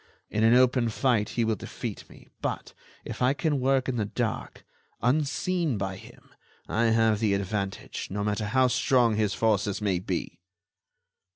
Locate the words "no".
8.09-8.23